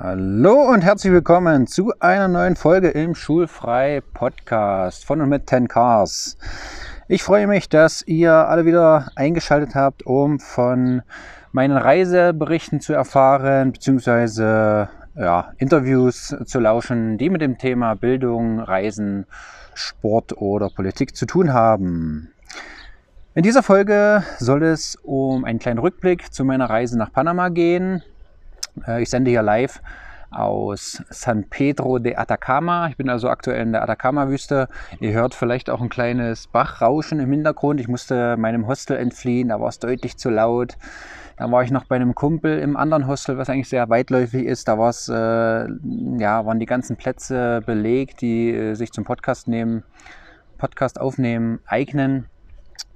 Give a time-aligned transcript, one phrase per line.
[0.00, 5.66] Hallo und herzlich willkommen zu einer neuen Folge im Schulfrei Podcast von und mit 10
[5.66, 6.38] Cars.
[7.08, 11.02] Ich freue mich, dass ihr alle wieder eingeschaltet habt, um von
[11.50, 19.26] meinen Reiseberichten zu erfahren, beziehungsweise ja, Interviews zu lauschen, die mit dem Thema Bildung, Reisen,
[19.74, 22.30] Sport oder Politik zu tun haben.
[23.34, 28.04] In dieser Folge soll es um einen kleinen Rückblick zu meiner Reise nach Panama gehen.
[28.86, 29.80] Äh, ich sende hier live
[30.30, 32.88] aus San Pedro de Atacama.
[32.88, 34.68] Ich bin also aktuell in der Atacama-Wüste.
[35.00, 37.80] Ihr hört vielleicht auch ein kleines Bachrauschen im Hintergrund.
[37.80, 40.76] Ich musste meinem Hostel entfliehen, da war es deutlich zu laut.
[41.38, 44.66] Dann war ich noch bei einem Kumpel im anderen Hostel, was eigentlich sehr weitläufig ist.
[44.66, 45.12] Da war es, äh,
[46.18, 49.84] ja, waren die ganzen Plätze belegt, die äh, sich zum Podcast nehmen,
[50.58, 52.26] Podcast aufnehmen, eignen.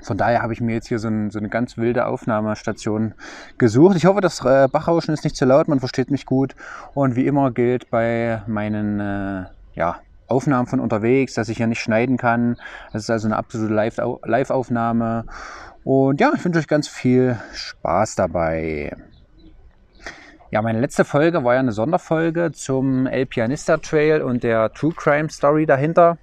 [0.00, 3.14] Von daher habe ich mir jetzt hier so, ein, so, eine ganz wilde Aufnahmestation
[3.58, 3.96] gesucht.
[3.96, 6.54] Ich hoffe, das äh, Bachrauschen ist nicht zu laut, man versteht mich gut.
[6.94, 11.80] Und wie immer gilt bei meinen äh, ja, Aufnahmen von unterwegs, dass ich ja nicht
[11.80, 12.56] schneiden kann.
[12.92, 13.72] Das ist also eine absolute
[14.24, 15.24] Live-Aufnahme.
[15.84, 18.96] Und ja, ich wünsche euch ganz viel Spaß dabei.
[20.50, 24.92] Ja, meine letzte Folge war ja eine Sonderfolge zum El Pianista Trail und der True
[24.94, 26.18] Crime Story dahinter.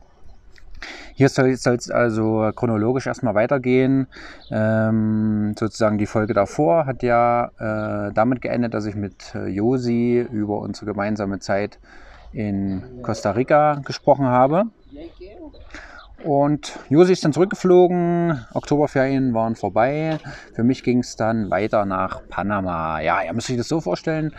[1.20, 4.08] Hier soll es also chronologisch erstmal weitergehen.
[4.52, 10.26] Ähm, sozusagen die Folge davor hat ja äh, damit geendet, dass ich mit äh, Josi
[10.32, 11.78] über unsere gemeinsame Zeit
[12.32, 14.68] in Costa Rica gesprochen habe.
[16.24, 20.20] Und Josi ist dann zurückgeflogen, Oktoberferien waren vorbei.
[20.54, 23.02] Für mich ging es dann weiter nach Panama.
[23.02, 24.34] Ja, ihr müsst euch das so vorstellen.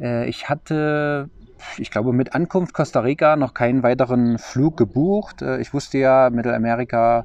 [0.00, 1.30] Äh, ich hatte
[1.78, 5.42] ich glaube, mit Ankunft Costa Rica noch keinen weiteren Flug gebucht.
[5.42, 7.24] Äh, ich wusste ja, Mittelamerika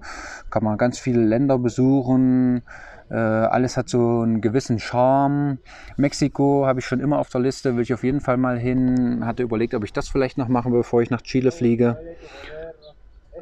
[0.50, 2.64] kann man ganz viele Länder besuchen.
[3.10, 5.58] Äh, alles hat so einen gewissen Charme.
[5.98, 9.26] Mexiko habe ich schon immer auf der Liste, will ich auf jeden Fall mal hin.
[9.26, 11.98] Hatte überlegt, ob ich das vielleicht noch mache, bevor ich nach Chile fliege.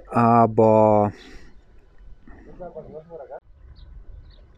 [0.09, 1.13] Aber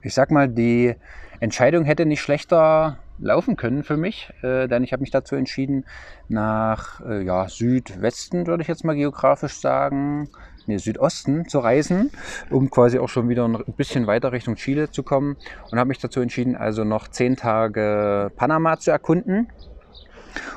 [0.01, 0.95] ich sag mal, die
[1.41, 5.85] Entscheidung hätte nicht schlechter laufen können für mich, äh, denn ich habe mich dazu entschieden,
[6.27, 10.29] nach äh, ja, Südwesten, würde ich jetzt mal geografisch sagen,
[10.67, 12.11] nee, Südosten zu reisen,
[12.49, 15.37] um quasi auch schon wieder ein bisschen weiter Richtung Chile zu kommen
[15.71, 19.47] und habe mich dazu entschieden, also noch zehn Tage Panama zu erkunden.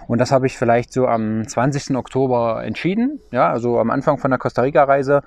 [0.07, 1.97] Und das habe ich vielleicht so am 20.
[1.97, 5.23] Oktober entschieden, ja, also am Anfang von der Costa Rica-Reise.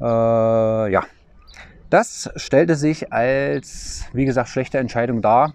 [0.00, 1.02] Äh, ja,
[1.90, 5.52] das stellte sich als, wie gesagt, schlechte Entscheidung dar,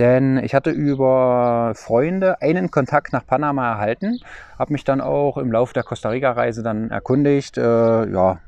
[0.00, 4.18] denn ich hatte über Freunde einen Kontakt nach Panama erhalten,
[4.58, 8.38] habe mich dann auch im Laufe der Costa Rica-Reise dann erkundigt, äh, ja,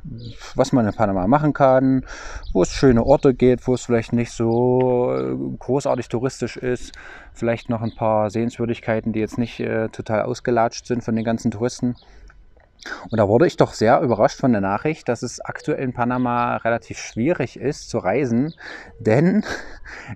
[0.55, 2.05] was man in Panama machen kann,
[2.55, 6.93] wo es schöne Orte gibt, wo es vielleicht nicht so äh, großartig touristisch ist,
[7.35, 11.51] vielleicht noch ein paar Sehenswürdigkeiten, die jetzt nicht äh, total ausgelatscht sind von den ganzen
[11.51, 11.97] Touristen.
[13.11, 16.57] Und da wurde ich doch sehr überrascht von der Nachricht, dass es aktuell in Panama
[16.57, 18.55] relativ schwierig ist zu reisen,
[18.99, 19.45] denn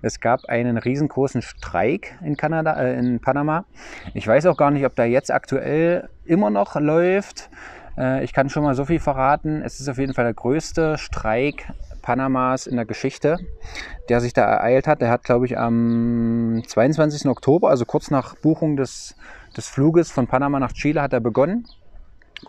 [0.01, 3.65] es gab einen riesengroßen Streik in, Kanada, äh, in Panama.
[4.13, 7.49] Ich weiß auch gar nicht, ob der jetzt aktuell immer noch läuft.
[7.97, 9.61] Äh, ich kann schon mal so viel verraten.
[9.61, 11.67] Es ist auf jeden Fall der größte Streik
[12.01, 13.37] Panamas in der Geschichte,
[14.07, 15.01] der sich da ereilt hat.
[15.01, 17.27] Der hat, glaube ich, am 22.
[17.27, 19.15] Oktober, also kurz nach Buchung des,
[19.57, 21.65] des Fluges von Panama nach Chile, hat er begonnen.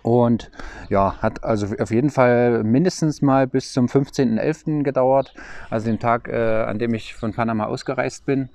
[0.03, 0.51] Und
[0.91, 4.83] ja, hat also auf jeden Fall mindestens mal bis zum 15.11.
[4.83, 5.35] gedauert,
[5.71, 8.51] also den Tag, äh, an dem ich von Panama ausgereist bin.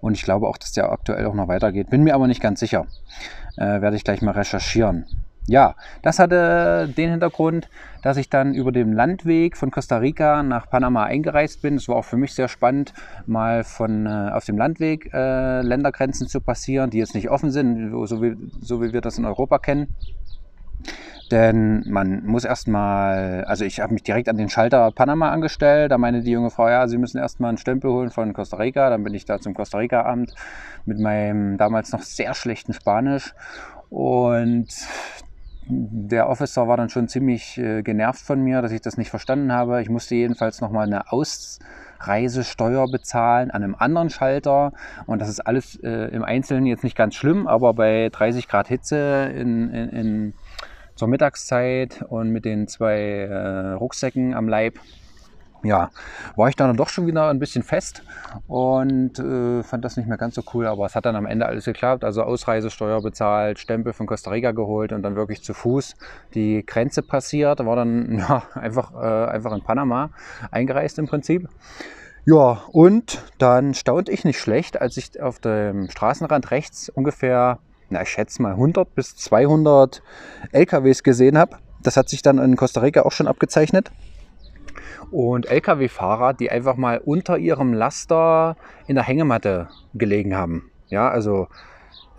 [0.00, 1.90] Und ich glaube auch, dass der aktuell auch noch weitergeht.
[1.90, 2.86] Bin mir aber nicht ganz sicher.
[3.56, 5.06] Äh, werde ich gleich mal recherchieren.
[5.46, 7.68] Ja, das hatte den Hintergrund,
[8.02, 11.74] dass ich dann über den Landweg von Costa Rica nach Panama eingereist bin.
[11.74, 12.92] Es war auch für mich sehr spannend,
[13.26, 17.90] mal von äh, auf dem Landweg äh, Ländergrenzen zu passieren, die jetzt nicht offen sind,
[18.06, 19.94] so wie, so wie wir das in Europa kennen.
[21.30, 25.92] Denn man muss erstmal, also ich habe mich direkt an den Schalter Panama angestellt.
[25.92, 28.90] Da meinte die junge Frau, ja, Sie müssen erstmal einen Stempel holen von Costa Rica.
[28.90, 30.34] Dann bin ich da zum Costa Rica-Amt
[30.86, 33.32] mit meinem damals noch sehr schlechten Spanisch.
[33.90, 34.68] Und
[35.72, 39.52] der Officer war dann schon ziemlich äh, genervt von mir, dass ich das nicht verstanden
[39.52, 39.80] habe.
[39.80, 44.72] Ich musste jedenfalls nochmal eine Ausreisesteuer bezahlen an einem anderen Schalter.
[45.06, 48.68] Und das ist alles äh, im Einzelnen jetzt nicht ganz schlimm, aber bei 30 Grad
[48.68, 50.34] Hitze in, in, in
[50.96, 54.78] zur Mittagszeit und mit den zwei äh, Rucksäcken am Leib
[55.62, 55.90] ja,
[56.36, 58.02] war ich dann doch schon wieder ein bisschen fest
[58.46, 61.46] und äh, fand das nicht mehr ganz so cool, aber es hat dann am Ende
[61.46, 62.04] alles geklappt.
[62.04, 65.94] Also Ausreisesteuer bezahlt, Stempel von Costa Rica geholt und dann wirklich zu Fuß
[66.34, 67.64] die Grenze passiert.
[67.64, 70.10] War dann ja, einfach, äh, einfach in Panama
[70.50, 71.48] eingereist im Prinzip.
[72.26, 77.58] Ja, und dann staunte ich nicht schlecht, als ich auf dem Straßenrand rechts ungefähr,
[77.88, 80.02] na, ich schätze mal 100 bis 200
[80.52, 81.56] LKWs gesehen habe.
[81.82, 83.90] Das hat sich dann in Costa Rica auch schon abgezeichnet.
[85.10, 88.56] Und LKW-Fahrer, die einfach mal unter ihrem Laster
[88.86, 90.70] in der Hängematte gelegen haben.
[90.88, 91.48] Ja, also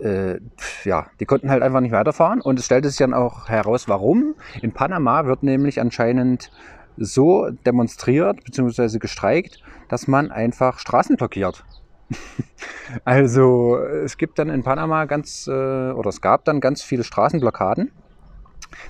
[0.00, 0.40] äh,
[0.84, 2.40] ja, die konnten halt einfach nicht weiterfahren.
[2.40, 4.34] Und es stellte sich dann auch heraus, warum.
[4.60, 6.50] In Panama wird nämlich anscheinend
[6.96, 8.98] so demonstriert bzw.
[8.98, 11.64] gestreikt, dass man einfach Straßen blockiert.
[13.04, 17.90] also es gibt dann in Panama ganz, äh, oder es gab dann ganz viele Straßenblockaden.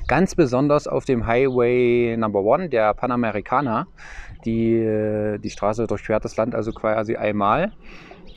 [0.08, 3.86] Ganz besonders auf dem Highway Number One, der Panamericana.
[4.44, 7.72] Die, äh, die Straße durchquert das Land also quasi einmal.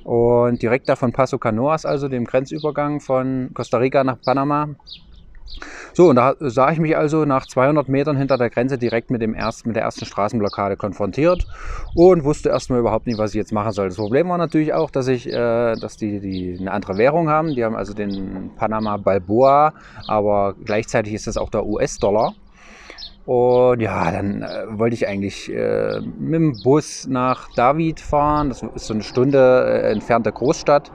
[0.03, 4.69] Und direkt da von Paso Canoas, also dem Grenzübergang von Costa Rica nach Panama,
[5.94, 9.21] so, und da sah ich mich also nach 200 Metern hinter der Grenze direkt mit,
[9.21, 11.47] dem ersten, mit der ersten Straßenblockade konfrontiert
[11.94, 13.88] und wusste erstmal überhaupt nicht, was ich jetzt machen soll.
[13.88, 17.56] Das Problem war natürlich auch, dass, ich, äh, dass die, die eine andere Währung haben.
[17.56, 19.74] Die haben also den Panama Balboa,
[20.07, 22.33] aber gleichzeitig ist das auch der US-Dollar.
[23.25, 28.50] Und ja, dann äh, wollte ich eigentlich äh, mit dem Bus nach David fahren.
[28.50, 30.92] Das ist so eine Stunde äh, entfernte Großstadt.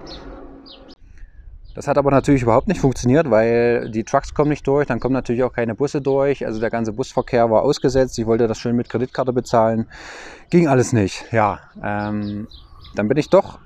[1.75, 5.15] Das hat aber natürlich überhaupt nicht funktioniert, weil die Trucks kommen nicht durch, dann kommen
[5.15, 6.45] natürlich auch keine Busse durch.
[6.45, 8.19] Also der ganze Busverkehr war ausgesetzt.
[8.19, 9.87] Ich wollte das schön mit Kreditkarte bezahlen.
[10.51, 11.25] Ging alles nicht.
[11.33, 12.49] Ja, ähm,
[12.97, 13.61] dann bin ich doch,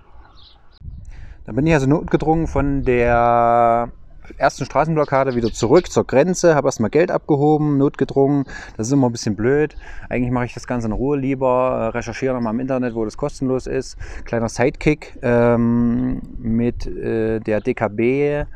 [1.47, 3.91] dann bin ich also notgedrungen von der
[4.37, 8.45] ersten Straßenblockade wieder zurück zur Grenze, habe erstmal Geld abgehoben, notgedrungen.
[8.77, 9.77] Das ist immer ein bisschen blöd.
[10.09, 13.17] Eigentlich mache ich das Ganze in Ruhe lieber, äh, recherchiere nochmal im Internet, wo das
[13.17, 13.97] kostenlos ist.
[14.25, 18.47] Kleiner Sidekick ähm, mit äh, der DKB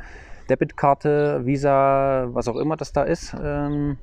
[0.49, 3.37] Debitkarte, Visa, was auch immer das da ist.
[3.41, 3.99] Ähm,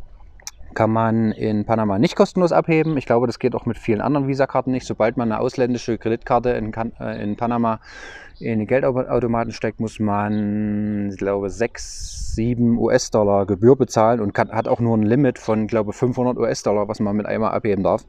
[0.75, 2.97] kann man in Panama nicht kostenlos abheben.
[2.97, 4.85] Ich glaube, das geht auch mit vielen anderen Visa-Karten nicht.
[4.85, 7.79] Sobald man eine ausländische Kreditkarte in, äh, in Panama
[8.39, 14.51] in den Geldautomaten steckt, muss man, ich glaube, 6, 7 US-Dollar Gebühr bezahlen und kann,
[14.51, 18.05] hat auch nur ein Limit von, glaube 500 US-Dollar, was man mit einmal abheben darf.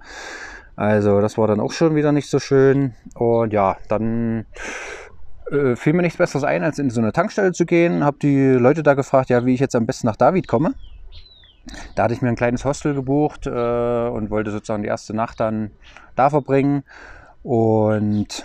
[0.75, 2.95] Also das war dann auch schon wieder nicht so schön.
[3.15, 4.47] Und ja, dann
[5.51, 8.05] äh, fiel mir nichts Besseres ein, als in so eine Tankstelle zu gehen.
[8.05, 10.75] Habe die Leute da gefragt, ja, wie ich jetzt am besten nach David komme.
[11.95, 15.41] Da hatte ich mir ein kleines Hostel gebucht äh, und wollte sozusagen die erste Nacht
[15.41, 15.71] dann
[16.15, 16.85] da verbringen.
[17.43, 18.45] Und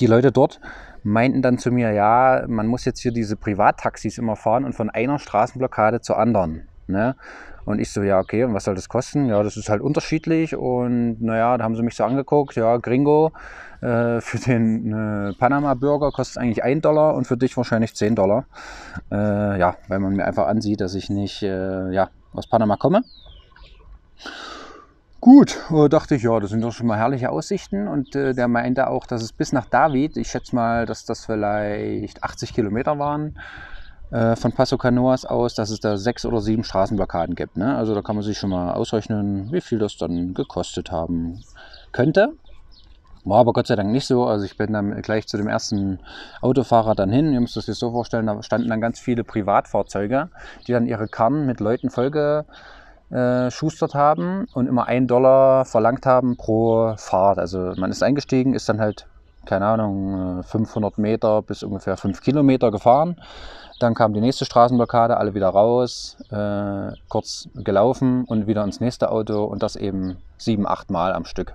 [0.00, 0.60] die Leute dort
[1.02, 4.90] meinten dann zu mir, ja, man muss jetzt hier diese Privattaxis immer fahren und von
[4.90, 6.68] einer Straßenblockade zur anderen.
[6.86, 7.16] Ne?
[7.64, 9.26] Und ich so, ja, okay, und was soll das kosten?
[9.26, 10.56] Ja, das ist halt unterschiedlich.
[10.56, 13.32] Und naja, da haben sie mich so angeguckt, ja, Gringo,
[13.80, 18.16] äh, für den äh, Panama-Bürger kostet es eigentlich 1 Dollar und für dich wahrscheinlich 10
[18.16, 18.46] Dollar.
[19.10, 23.02] Äh, ja, weil man mir einfach ansieht, dass ich nicht äh, ja, aus Panama komme.
[25.20, 27.86] Gut, äh, dachte ich, ja, das sind doch schon mal herrliche Aussichten.
[27.86, 31.24] Und äh, der meinte auch, dass es bis nach David, ich schätze mal, dass das
[31.24, 33.38] vielleicht 80 Kilometer waren,
[34.12, 37.56] äh, von Paso Canoas aus, dass es da sechs oder sieben Straßenblockaden gibt.
[37.56, 37.76] Ne?
[37.76, 41.42] Also da kann man sich schon mal ausrechnen, wie viel das dann gekostet haben
[41.92, 42.32] könnte.
[43.24, 44.26] War aber Gott sei Dank nicht so.
[44.26, 46.00] Also ich bin dann gleich zu dem ersten
[46.40, 47.32] Autofahrer dann hin.
[47.32, 50.28] Ihr müsst euch so vorstellen, da standen dann ganz viele Privatfahrzeuge,
[50.66, 52.44] die dann ihre Karren mit Leuten vollge
[53.50, 57.38] schustert haben und immer einen Dollar verlangt haben pro Fahrt.
[57.38, 59.06] Also man ist eingestiegen, ist dann halt,
[59.44, 63.16] keine Ahnung, 500 äh, Meter bis ungefähr 5 Kilometer gefahren.
[63.82, 69.10] Dann kam die nächste Straßenblockade, alle wieder raus, äh, kurz gelaufen und wieder ins nächste
[69.10, 71.54] Auto und das eben sieben, acht Mal am Stück.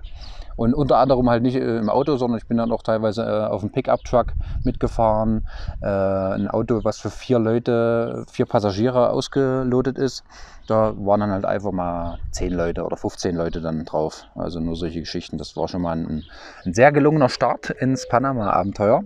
[0.58, 3.46] Und unter anderem halt nicht äh, im Auto, sondern ich bin dann auch teilweise äh,
[3.46, 4.32] auf dem Pickup-Truck
[4.64, 5.46] mitgefahren.
[5.80, 10.24] Äh, ein Auto, was für vier Leute, vier Passagiere ausgelotet ist.
[10.66, 14.26] Da waren dann halt einfach mal zehn Leute oder 15 Leute dann drauf.
[14.34, 15.38] Also nur solche Geschichten.
[15.38, 16.24] Das war schon mal ein,
[16.64, 19.04] ein sehr gelungener Start ins Panama-Abenteuer.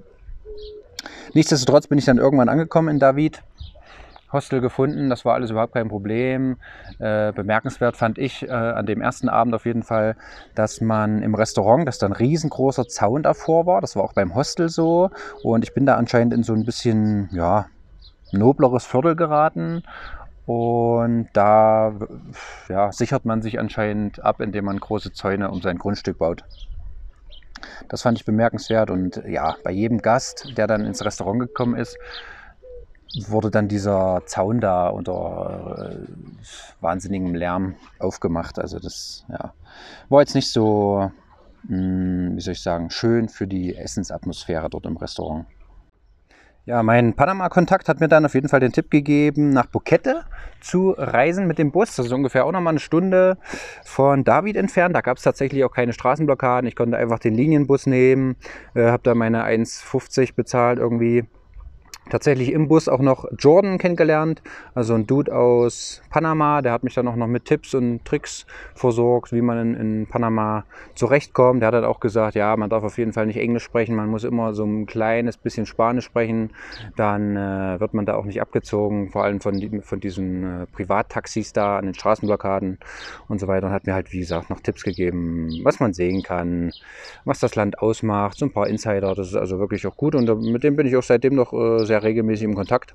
[1.34, 3.42] Nichtsdestotrotz bin ich dann irgendwann angekommen in David
[4.32, 5.10] Hostel gefunden.
[5.10, 6.56] Das war alles überhaupt kein Problem.
[6.98, 10.16] Äh, bemerkenswert fand ich äh, an dem ersten Abend auf jeden Fall,
[10.54, 13.80] dass man im Restaurant, dass da ein riesengroßer Zaun davor war.
[13.80, 15.10] Das war auch beim Hostel so.
[15.42, 17.66] Und ich bin da anscheinend in so ein bisschen, ja,
[18.32, 19.82] nobleres Viertel geraten.
[20.46, 21.94] Und da
[22.68, 26.44] ja, sichert man sich anscheinend ab, indem man große Zäune um sein Grundstück baut.
[27.88, 31.96] Das fand ich bemerkenswert und ja, bei jedem Gast, der dann ins Restaurant gekommen ist,
[33.26, 36.06] wurde dann dieser Zaun da unter äh,
[36.80, 38.58] wahnsinnigem Lärm aufgemacht.
[38.58, 39.52] Also das ja,
[40.08, 41.10] war jetzt nicht so,
[41.64, 45.46] mh, hm, wie soll ich sagen, schön für die Essensatmosphäre dort im Restaurant.
[46.64, 50.22] Ja, mein Panama-Kontakt hat mir dann auf jeden Fall den Tipp gegeben, nach Bukette
[50.60, 51.96] zu reisen mit dem Bus.
[51.96, 53.36] Das ist ungefähr auch nochmal eine Stunde
[53.84, 54.94] von David entfernt.
[54.94, 56.68] Da gab es tatsächlich auch keine Straßenblockaden.
[56.68, 58.36] Ich konnte einfach den Linienbus nehmen,
[58.76, 61.24] äh, habe da meine 1,50 bezahlt irgendwie
[62.10, 64.42] tatsächlich im Bus auch noch Jordan kennengelernt,
[64.74, 68.46] also ein Dude aus Panama, der hat mich dann auch noch mit Tipps und Tricks
[68.74, 71.62] versorgt, wie man in, in Panama zurechtkommt.
[71.62, 74.08] Der hat halt auch gesagt, ja, man darf auf jeden Fall nicht Englisch sprechen, man
[74.08, 76.50] muss immer so ein kleines bisschen Spanisch sprechen,
[76.96, 81.52] dann äh, wird man da auch nicht abgezogen, vor allem von, von diesen äh, Privattaxis
[81.52, 82.78] da an den Straßenblockaden
[83.28, 83.68] und so weiter.
[83.68, 86.72] Und hat mir halt, wie gesagt, noch Tipps gegeben, was man sehen kann,
[87.24, 90.14] was das Land ausmacht, so ein paar Insider, das ist also wirklich auch gut.
[90.14, 92.94] Und mit dem bin ich auch seitdem noch äh, sehr regelmäßig im Kontakt.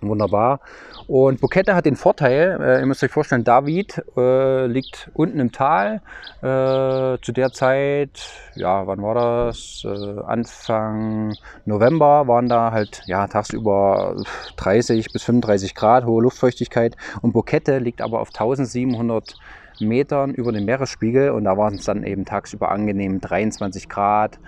[0.00, 0.60] Wunderbar.
[1.06, 5.52] Und Bukette hat den Vorteil, äh, ihr müsst euch vorstellen, David äh, liegt unten im
[5.52, 6.00] Tal.
[6.40, 9.14] Äh, zu der Zeit, ja, wann war
[9.46, 9.82] das?
[9.84, 11.34] Äh, Anfang
[11.66, 14.16] November waren da halt ja, tagsüber
[14.56, 16.96] 30 bis 35 Grad, hohe Luftfeuchtigkeit.
[17.20, 19.36] Und Bukette liegt aber auf 1700
[19.80, 24.38] Metern über dem Meeresspiegel und da waren es dann eben tagsüber angenehm 23 Grad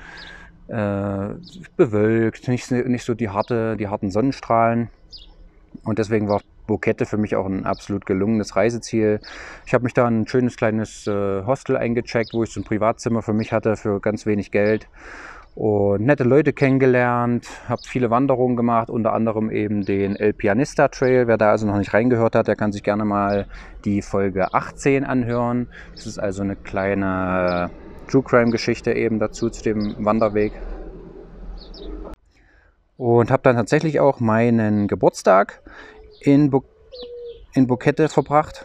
[0.68, 1.28] äh,
[1.76, 4.88] bewölkt, nicht, nicht so die, harte, die harten Sonnenstrahlen.
[5.84, 9.20] Und deswegen war Bukette für mich auch ein absolut gelungenes Reiseziel.
[9.66, 13.22] Ich habe mich da ein schönes kleines äh, Hostel eingecheckt, wo ich so ein Privatzimmer
[13.22, 14.88] für mich hatte für ganz wenig Geld
[15.56, 21.28] und nette Leute kennengelernt, habe viele Wanderungen gemacht, unter anderem eben den El Pianista Trail.
[21.28, 23.46] Wer da also noch nicht reingehört hat, der kann sich gerne mal
[23.86, 25.68] die Folge 18 anhören.
[25.94, 27.70] Das ist also eine kleine
[28.08, 30.52] True Crime Geschichte eben dazu zu dem Wanderweg.
[32.96, 35.60] Und habe dann tatsächlich auch meinen Geburtstag
[36.20, 36.62] in, Bu
[37.54, 38.64] in Bukette verbracht.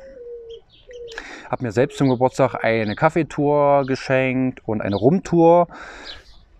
[1.49, 5.67] Habe mir selbst zum Geburtstag eine Kaffeetour geschenkt und eine Rumtour.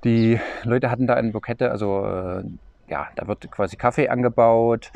[0.03, 2.43] Die Leute hatten da in Bukette, also äh,
[2.89, 4.91] ja, da wird quasi Kaffee angebaut.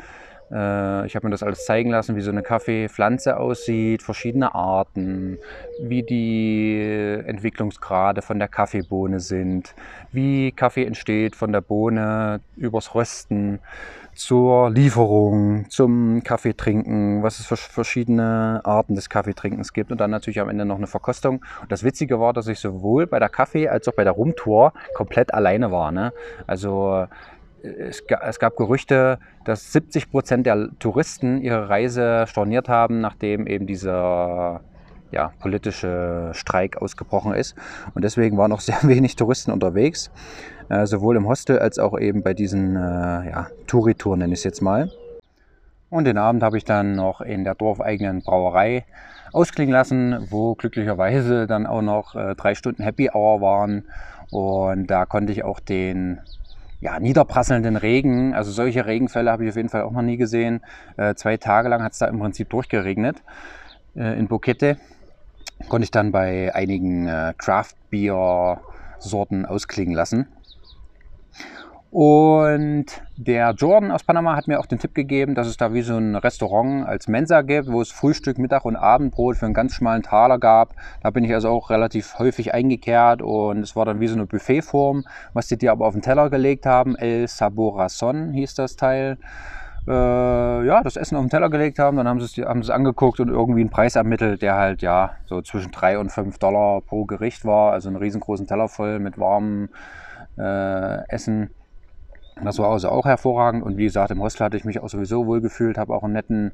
[0.50, 5.38] Äh, ich habe mir das alles zeigen lassen, wie so eine Kaffeepflanze aussieht, verschiedene Arten,
[5.80, 9.74] wie die Entwicklungsgrade von der Kaffeebohne sind,
[10.12, 13.60] wie Kaffee entsteht von der Bohne übers Rösten
[14.16, 20.40] zur Lieferung, zum Kaffeetrinken, was es für verschiedene Arten des Kaffeetrinkens gibt und dann natürlich
[20.40, 21.44] am Ende noch eine Verkostung.
[21.60, 24.72] Und das Witzige war, dass ich sowohl bei der Kaffee- als auch bei der Rumtour
[24.94, 25.92] komplett alleine war.
[25.92, 26.12] Ne?
[26.46, 27.06] Also
[27.62, 34.60] es, gab Gerüchte, dass 70 Prozent der Touristen ihre Reise storniert haben, nachdem eben dieser
[35.10, 37.54] ja, politische Streik ausgebrochen ist.
[37.94, 40.10] Und deswegen waren noch sehr wenig Touristen unterwegs,
[40.68, 42.80] äh, sowohl im Hostel als auch eben bei diesen äh,
[43.30, 44.90] ja, Touri-Tour, nenne ich es jetzt mal.
[45.88, 48.84] Und den Abend habe ich dann noch in der dorfeigenen Brauerei
[49.32, 53.84] ausklingen lassen, wo glücklicherweise dann auch noch äh, drei Stunden Happy Hour waren.
[54.30, 56.20] Und da konnte ich auch den
[56.80, 60.60] ja, niederprasselnden Regen, also solche Regenfälle habe ich auf jeden Fall auch noch nie gesehen.
[60.96, 63.22] Äh, zwei Tage lang hat es da im Prinzip durchgeregnet
[63.94, 64.76] äh, in Bukette.
[65.68, 68.60] Konnte ich dann bei einigen äh, Craft Beer
[68.98, 70.28] Sorten ausklingen lassen.
[71.98, 72.84] Und
[73.16, 75.96] der Jordan aus Panama hat mir auch den Tipp gegeben, dass es da wie so
[75.96, 80.02] ein Restaurant als Mensa gibt, wo es Frühstück, Mittag und Abendbrot für einen ganz schmalen
[80.02, 80.74] Taler gab.
[81.02, 84.26] Da bin ich also auch relativ häufig eingekehrt und es war dann wie so eine
[84.26, 86.96] Buffetform, was die dir aber auf den Teller gelegt haben.
[86.96, 89.16] El Saborazon hieß das Teil.
[89.88, 92.66] Äh, ja, das Essen auf den Teller gelegt haben, dann haben sie, es, haben sie
[92.66, 96.36] es angeguckt und irgendwie einen Preis ermittelt, der halt ja so zwischen 3 und 5
[96.36, 97.72] Dollar pro Gericht war.
[97.72, 99.70] Also einen riesengroßen Teller voll mit warmem
[100.36, 101.48] äh, Essen.
[102.42, 105.26] Das war also auch hervorragend und wie gesagt, im Hostel hatte ich mich auch sowieso
[105.26, 106.52] wohl gefühlt, habe auch einen netten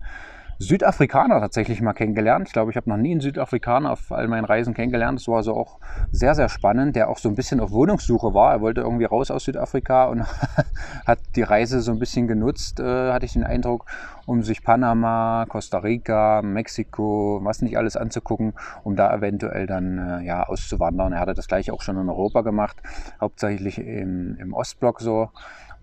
[0.62, 2.46] Südafrikaner tatsächlich mal kennengelernt.
[2.46, 5.18] Ich glaube, ich habe noch nie einen Südafrikaner auf all meinen Reisen kennengelernt.
[5.18, 5.78] Das war also auch
[6.12, 8.52] sehr, sehr spannend, der auch so ein bisschen auf Wohnungssuche war.
[8.52, 10.24] Er wollte irgendwie raus aus Südafrika und
[11.06, 13.86] hat die Reise so ein bisschen genutzt, äh, hatte ich den Eindruck,
[14.26, 18.52] um sich Panama, Costa Rica, Mexiko, was nicht alles anzugucken,
[18.84, 21.12] um da eventuell dann äh, ja, auszuwandern.
[21.12, 22.76] Er hatte das gleiche auch schon in Europa gemacht,
[23.20, 25.30] hauptsächlich im, im Ostblock so.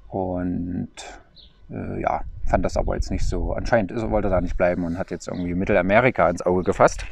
[0.10, 0.90] Und
[1.72, 3.54] äh, ja, fand das aber jetzt nicht so.
[3.54, 7.06] Anscheinend ist, wollte er da nicht bleiben und hat jetzt irgendwie Mittelamerika ins Auge gefasst.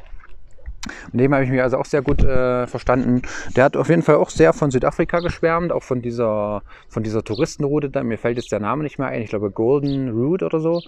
[1.11, 3.21] Mit dem habe ich mich also auch sehr gut äh, verstanden.
[3.55, 7.23] Der hat auf jeden Fall auch sehr von Südafrika geschwärmt, auch von dieser, von dieser
[7.23, 7.89] Touristenroute.
[7.89, 9.21] Da, mir fällt jetzt der Name nicht mehr ein.
[9.21, 10.81] Ich glaube Golden Route oder so.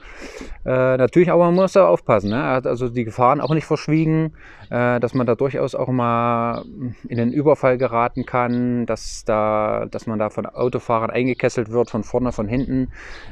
[0.66, 2.30] Äh, natürlich, aber man muss da aufpassen.
[2.30, 2.38] Ne?
[2.38, 4.34] Er hat also die Gefahren auch nicht verschwiegen,
[4.70, 6.64] äh, dass man da durchaus auch mal
[7.08, 12.04] in den Überfall geraten kann, dass, da, dass man da von Autofahrern eingekesselt wird, von
[12.04, 12.90] vorne, von hinten,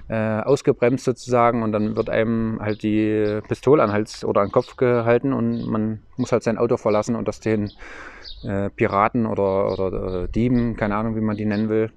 [0.07, 1.63] äh, ausgebremst sozusagen.
[1.63, 5.65] Und dann wird einem halt die Pistole an Hals oder an den Kopf gehalten und
[5.67, 7.71] man muss halt sein Auto verlassen und das den
[8.43, 11.91] äh, Piraten oder, oder äh, Dieben, keine Ahnung, wie man die nennen will,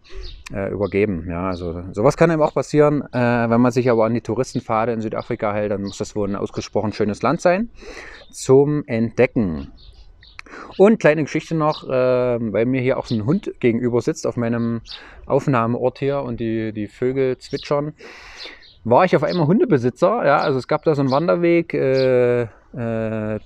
[0.52, 1.26] äh, übergeben.
[1.28, 3.02] Ja, also sowas kann eben auch passieren.
[3.12, 6.28] Äh, wenn man sich aber an die Touristenpfade in Südafrika hält, dann muss das wohl
[6.28, 7.70] ein ausgesprochen schönes Land sein
[8.30, 9.72] zum Entdecken.
[10.76, 14.80] Und kleine Geschichte noch, äh, weil mir hier auch ein Hund gegenüber sitzt auf meinem
[15.26, 17.92] Aufnahmeort hier und die, die Vögel zwitschern,
[18.82, 20.24] war ich auf einmal Hundebesitzer.
[20.24, 23.38] Ja, also es gab da so einen Wanderweg, äh, äh,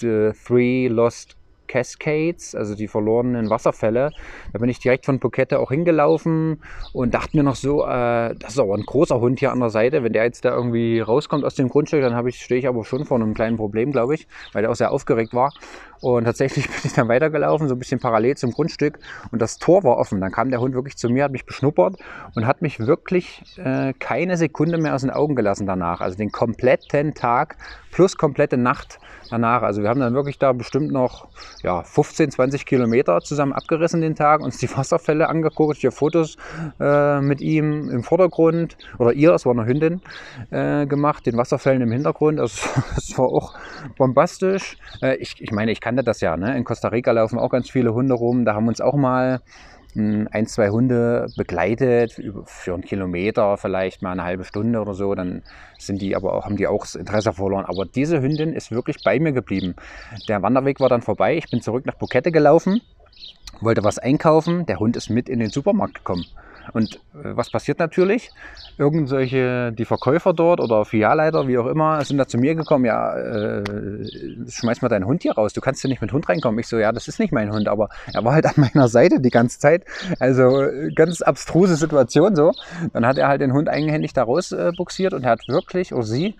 [0.00, 1.37] The Three Lost
[1.68, 4.10] Cascades, also die verlorenen Wasserfälle.
[4.52, 6.60] Da bin ich direkt von Phuket auch hingelaufen
[6.92, 9.70] und dachte mir noch so, äh, das ist aber ein großer Hund hier an der
[9.70, 10.02] Seite.
[10.02, 13.04] Wenn der jetzt da irgendwie rauskommt aus dem Grundstück, dann ich, stehe ich aber schon
[13.04, 15.52] vor einem kleinen Problem, glaube ich, weil der auch sehr aufgeregt war.
[16.00, 18.98] Und tatsächlich bin ich dann weitergelaufen, so ein bisschen parallel zum Grundstück
[19.32, 20.20] und das Tor war offen.
[20.20, 21.96] Dann kam der Hund wirklich zu mir, hat mich beschnuppert
[22.34, 26.00] und hat mich wirklich äh, keine Sekunde mehr aus den Augen gelassen danach.
[26.00, 27.56] Also den kompletten Tag
[27.90, 28.98] plus komplette Nacht
[29.30, 29.62] danach.
[29.62, 31.28] Also wir haben dann wirklich da bestimmt noch
[31.62, 36.36] ja, 15, 20 Kilometer zusammen abgerissen den Tag, uns die Wasserfälle angeguckt, hier Fotos
[36.80, 40.00] äh, mit ihm im Vordergrund oder ihr, es war eine Hündin,
[40.50, 42.40] äh, gemacht, den Wasserfällen im Hintergrund.
[42.40, 43.54] Also es war auch
[43.96, 44.76] bombastisch.
[45.02, 46.36] Äh, ich, ich meine, ich kannte das ja.
[46.36, 46.56] Ne?
[46.56, 48.44] In Costa Rica laufen auch ganz viele Hunde rum.
[48.44, 49.40] Da haben uns auch mal
[49.94, 55.42] ein, zwei Hunde begleitet, für einen Kilometer, vielleicht mal eine halbe Stunde oder so, dann
[55.78, 57.64] sind die aber auch, haben die auch das Interesse verloren.
[57.64, 59.74] Aber diese Hündin ist wirklich bei mir geblieben.
[60.28, 62.80] Der Wanderweg war dann vorbei, ich bin zurück nach Bukette gelaufen,
[63.60, 66.24] wollte was einkaufen, der Hund ist mit in den Supermarkt gekommen.
[66.72, 68.30] Und äh, was passiert natürlich?
[68.76, 73.16] Irgendwelche, die Verkäufer dort oder Filialleiter, wie auch immer, sind da zu mir gekommen, ja,
[73.16, 73.62] äh,
[74.48, 76.58] schmeiß mal deinen Hund hier raus, du kannst hier nicht mit Hund reinkommen.
[76.60, 79.20] Ich so, ja, das ist nicht mein Hund, aber er war halt an meiner Seite
[79.20, 79.84] die ganze Zeit.
[80.20, 82.52] Also ganz abstruse Situation so.
[82.92, 86.04] Dann hat er halt den Hund eigenhändig da rausbuxiert äh, und er hat wirklich, oder
[86.04, 86.34] sie,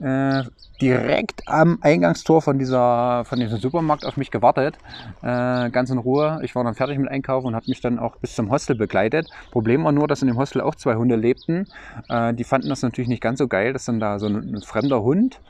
[0.00, 0.42] äh,
[0.80, 4.76] direkt am Eingangstor von, dieser, von diesem Supermarkt auf mich gewartet,
[5.22, 6.40] äh, ganz in Ruhe.
[6.42, 9.28] Ich war dann fertig mit Einkaufen und habe mich dann auch bis zum Hostel begleitet.
[9.50, 11.66] Problem war nur, dass in dem Hostel auch zwei Hunde lebten.
[12.08, 14.62] Äh, die fanden das natürlich nicht ganz so geil, dass dann da so ein, ein
[14.62, 15.40] fremder Hund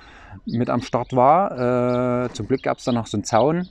[0.45, 2.27] mit am Start war.
[2.27, 3.69] Äh, zum Glück gab es dann noch so einen Zaun.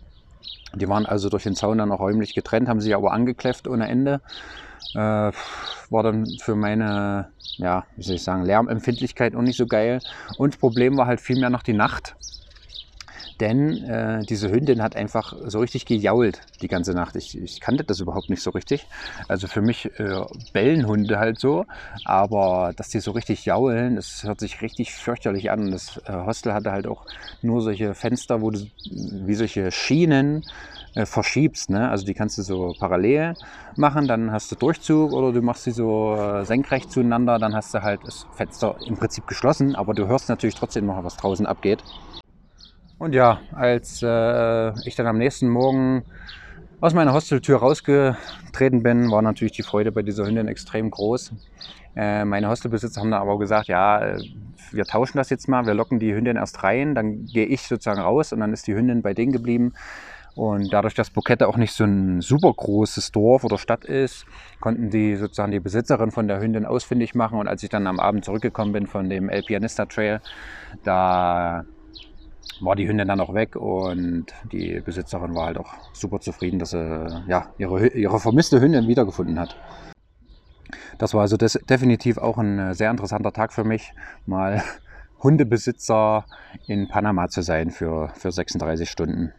[0.76, 3.88] Die waren also durch den Zaun dann auch räumlich getrennt, haben sich aber angekläfft ohne
[3.88, 4.22] Ende.
[4.94, 5.32] Äh,
[5.90, 10.00] war dann für meine, ja, wie soll ich sagen, Lärmempfindlichkeit auch nicht so geil.
[10.38, 12.16] Und das Problem war halt vielmehr noch die Nacht.
[13.40, 17.16] Denn äh, diese Hündin hat einfach so richtig gejault die ganze Nacht.
[17.16, 18.88] Ich, ich kannte das überhaupt nicht so richtig.
[19.28, 20.22] Also für mich äh,
[20.54, 21.66] bellen Hunde halt so.
[22.06, 25.72] Aber dass die so richtig jaulen, das hört sich richtig fürchterlich an.
[25.72, 27.06] Das äh, Hostel hatte halt auch
[27.42, 30.46] nur solche Fenster, wo du wie solche Schienen
[30.96, 31.70] äh, verschiebst.
[31.70, 31.90] Ne?
[31.90, 33.36] Also die kannst du so parallel
[33.76, 37.74] machen, dann hast du Durchzug oder du machst sie so äh, senkrecht zueinander, dann hast
[37.74, 41.46] du halt das Fenster im Prinzip geschlossen, aber du hörst natürlich trotzdem noch, was draußen
[41.46, 41.84] abgeht.
[42.98, 46.04] Und ja, als äh, ich dann am nächsten Morgen
[46.80, 51.34] aus meiner Hosteltür rausgetreten bin, war natürlich die Freude bei dieser Hündin extrem groß.
[51.96, 54.24] Äh, meine Hostelbesitzer haben dann aber gesagt, ja, äh,
[54.72, 58.02] wir tauschen das jetzt mal, wir locken die Hündin erst rein, dann gehe ich sozusagen
[58.02, 59.74] raus und dann ist die Hündin bei denen geblieben.
[60.36, 64.26] Und dadurch, dass Bukette auch nicht so ein super großes Dorf oder Stadt ist,
[64.60, 67.40] konnten die sozusagen die Besitzerin von der Hündin ausfindig machen.
[67.40, 70.20] Und als ich dann am Abend zurückgekommen bin von dem El Pianista Trail,
[70.84, 71.64] da
[72.62, 76.72] war die Hündin dann auch weg und die Besitzerin war halt auch super zufrieden, dass
[76.72, 79.56] sie ja, ihre, ihre vermisste Hündin wiedergefunden hat.
[80.98, 83.94] Das war also des, definitiv auch ein sehr interessanter Tag für mich,
[84.26, 84.64] mal
[85.24, 86.26] Hundebesitzer
[86.68, 89.34] in Panama zu sein für, für 36 Stunden.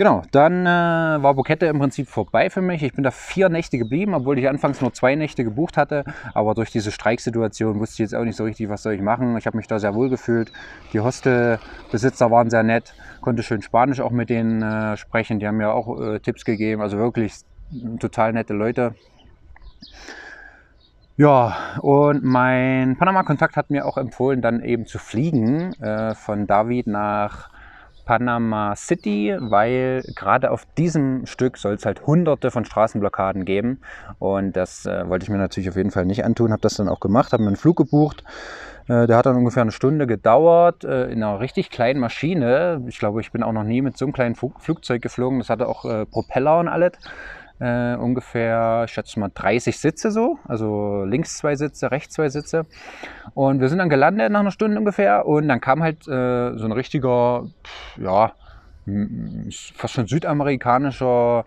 [0.00, 2.82] Genau, dann äh, war Bukette im Prinzip vorbei für mich.
[2.82, 6.04] Ich bin da vier Nächte geblieben, obwohl ich anfangs nur zwei Nächte gebucht hatte.
[6.32, 9.36] Aber durch diese Streiksituation wusste ich jetzt auch nicht so richtig, was soll ich machen.
[9.36, 10.52] Ich habe mich da sehr wohl gefühlt.
[10.94, 15.38] Die Hostelbesitzer waren sehr nett, konnte schön Spanisch auch mit denen äh, sprechen.
[15.38, 16.80] Die haben mir auch äh, Tipps gegeben.
[16.80, 17.34] Also wirklich
[17.98, 18.94] total nette Leute.
[21.18, 26.86] Ja, und mein Panama-Kontakt hat mir auch empfohlen, dann eben zu fliegen äh, von David
[26.86, 27.50] nach
[28.10, 33.82] Panama City, weil gerade auf diesem Stück soll es halt hunderte von Straßenblockaden geben.
[34.18, 36.88] Und das äh, wollte ich mir natürlich auf jeden Fall nicht antun, habe das dann
[36.88, 38.24] auch gemacht, habe mir einen Flug gebucht.
[38.88, 42.82] Äh, der hat dann ungefähr eine Stunde gedauert äh, in einer richtig kleinen Maschine.
[42.88, 45.38] Ich glaube, ich bin auch noch nie mit so einem kleinen Flugzeug geflogen.
[45.38, 46.94] Das hatte auch äh, Propeller und alles
[47.60, 52.66] äh, ungefähr, ich schätze mal 30 Sitze so, also links zwei Sitze, rechts zwei Sitze.
[53.34, 56.64] Und wir sind dann gelandet nach einer Stunde ungefähr und dann kam halt äh, so
[56.64, 57.44] ein richtiger,
[57.96, 58.32] ja,
[59.76, 61.44] fast schon südamerikanischer,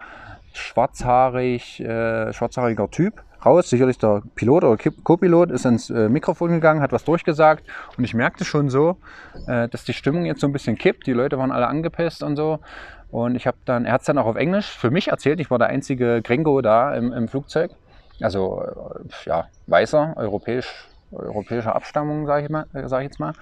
[0.53, 3.69] schwarzhaarig, äh, schwarzhaariger Typ raus.
[3.69, 7.65] Sicherlich der Pilot oder Co-Pilot ist ins äh, Mikrofon gegangen, hat was durchgesagt
[7.97, 8.97] und ich merkte schon so,
[9.47, 11.07] äh, dass die Stimmung jetzt so ein bisschen kippt.
[11.07, 12.59] Die Leute waren alle angepisst und so.
[13.13, 15.39] Und ich habe dann, er hat es dann auch auf Englisch für mich erzählt.
[15.39, 17.69] Ich war der einzige Gringo da im, im Flugzeug.
[18.19, 23.33] Also äh, ja, weißer, europäisch, europäischer Abstammung, sage ich, mal, sag ich jetzt mal.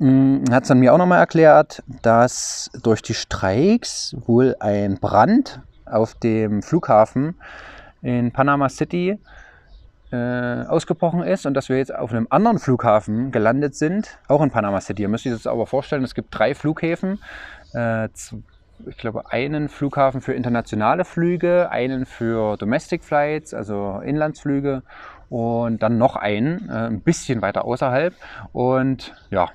[0.00, 5.62] Mm, hat es dann mir auch nochmal erklärt, dass durch die Streiks wohl ein Brand
[5.86, 7.36] auf dem Flughafen
[8.02, 9.18] in Panama City
[10.12, 14.50] äh, ausgebrochen ist und dass wir jetzt auf einem anderen Flughafen gelandet sind, auch in
[14.50, 15.02] Panama City.
[15.02, 17.18] Ihr müsst euch das aber vorstellen, es gibt drei Flughäfen.
[17.74, 18.08] Äh,
[18.86, 24.82] ich glaube, einen Flughafen für internationale Flüge, einen für Domestic Flights, also Inlandsflüge
[25.28, 28.14] und dann noch einen, äh, ein bisschen weiter außerhalb.
[28.52, 29.50] Und ja,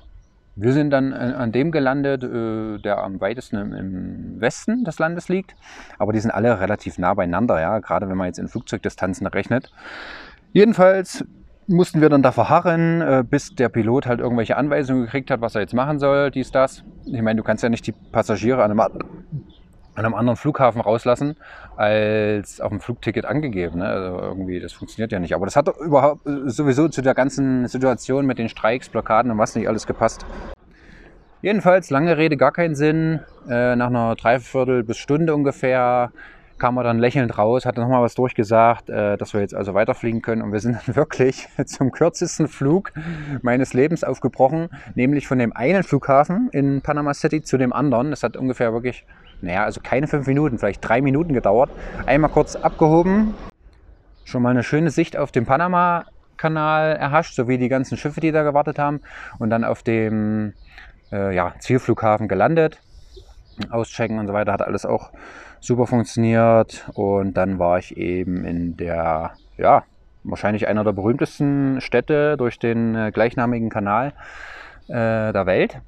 [0.54, 5.28] wir sind dann äh, an dem gelandet, äh, der am weitesten im Westen des Landes
[5.28, 5.54] liegt.
[5.98, 9.70] Aber die sind alle relativ nah beieinander, ja, gerade wenn man jetzt in Flugzeugdistanzen rechnet.
[10.52, 11.24] Jedenfalls
[11.68, 15.54] mussten wir dann da verharren, äh, bis der Pilot halt irgendwelche Anweisungen gekriegt hat, was
[15.54, 16.84] er jetzt machen soll, dies, das.
[17.04, 18.94] Ich meine, du kannst ja nicht die Passagiere an einem, an
[19.94, 21.36] einem anderen Flughafen rauslassen,
[21.76, 23.78] als auf dem Flugticket angegeben.
[23.78, 23.86] Ne?
[23.86, 25.34] Also irgendwie, das funktioniert ja nicht.
[25.34, 29.54] Aber das hat überhaupt sowieso zu der ganzen Situation mit den Streiks, Blockaden und was
[29.54, 30.24] nicht alles gepasst.
[31.42, 33.20] Jedenfalls, lange Rede, gar keinen Sinn.
[33.48, 36.10] Äh, nach einer Dreiviertel bis Stunde ungefähr
[36.58, 40.22] kam er dann lächelnd raus, hat nochmal was durchgesagt, äh, dass wir jetzt also weiterfliegen
[40.22, 40.42] können.
[40.42, 42.92] Und wir sind dann wirklich zum kürzesten Flug
[43.42, 48.10] meines Lebens aufgebrochen, nämlich von dem einen Flughafen in Panama City zu dem anderen.
[48.10, 49.04] Das hat ungefähr wirklich,
[49.42, 51.70] naja, also keine fünf Minuten, vielleicht drei Minuten gedauert.
[52.06, 53.34] Einmal kurz abgehoben,
[54.24, 58.42] schon mal eine schöne Sicht auf den Panama-Kanal erhascht, sowie die ganzen Schiffe, die da
[58.42, 59.00] gewartet haben.
[59.38, 60.54] Und dann auf dem
[61.12, 62.80] äh, ja, Zielflughafen gelandet,
[63.70, 65.12] auschecken und so weiter, hat alles auch
[65.60, 66.88] super funktioniert.
[66.94, 69.84] Und dann war ich eben in der, ja,
[70.24, 74.12] wahrscheinlich einer der berühmtesten Städte durch den äh, gleichnamigen Kanal
[74.88, 75.80] äh, der Welt.